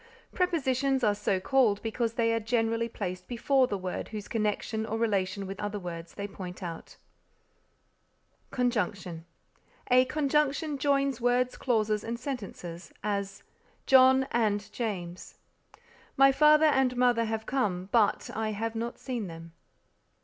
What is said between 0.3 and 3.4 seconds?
Prepositions are so called because they are generally placed